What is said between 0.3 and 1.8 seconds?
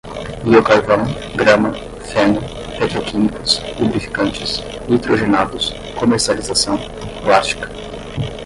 biocarvão, grama,